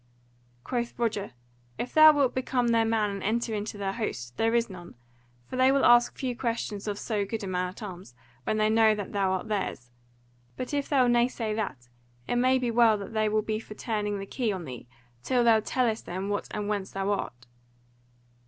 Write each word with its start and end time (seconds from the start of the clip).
Quoth 0.63 0.97
Roger, 0.97 1.33
"If 1.77 1.93
thou 1.93 2.11
wilt 2.11 2.33
become 2.33 2.69
their 2.69 2.85
man 2.85 3.11
and 3.11 3.21
enter 3.21 3.53
into 3.53 3.77
their 3.77 3.93
host, 3.93 4.35
there 4.35 4.55
is 4.55 4.67
none; 4.67 4.95
for 5.45 5.57
they 5.57 5.71
will 5.71 5.85
ask 5.85 6.15
few 6.17 6.35
questions 6.35 6.87
of 6.87 6.97
so 6.97 7.23
good 7.23 7.43
a 7.43 7.47
man 7.47 7.69
at 7.69 7.83
arms, 7.83 8.15
when 8.43 8.57
they 8.57 8.67
know 8.67 8.95
that 8.95 9.11
thou 9.11 9.31
art 9.33 9.47
theirs; 9.47 9.91
but 10.57 10.73
if 10.73 10.89
thou 10.89 11.05
naysay 11.05 11.53
that, 11.55 11.87
it 12.27 12.37
may 12.37 12.57
well 12.71 12.97
be 12.97 13.03
that 13.03 13.13
they 13.13 13.29
will 13.29 13.43
be 13.43 13.59
for 13.59 13.75
turning 13.75 14.17
the 14.17 14.25
key 14.25 14.51
on 14.51 14.65
thee 14.65 14.87
till 15.21 15.43
thou 15.43 15.59
tellest 15.59 16.07
them 16.07 16.29
what 16.29 16.47
and 16.49 16.67
whence 16.67 16.89
thou 16.89 17.11
art." 17.11 17.45